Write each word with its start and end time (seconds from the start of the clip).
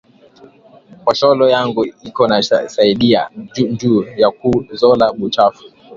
Mposholo 1.01 1.45
yangu 1.55 1.85
iko 1.85 2.27
na 2.27 2.41
saidia 2.43 3.29
nju 3.71 4.05
ya 4.17 4.29
ku 4.37 4.49
zola 4.79 5.05
buchafu 5.17 5.63